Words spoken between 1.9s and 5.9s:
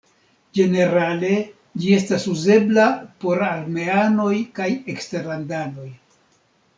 estis uzebla por armeanoj kaj eksterlandanoj.